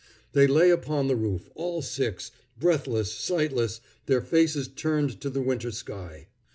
[0.33, 5.69] They lay upon the roof, all six, breathless, sightless, their faces turned to the winter
[5.69, 6.29] sky.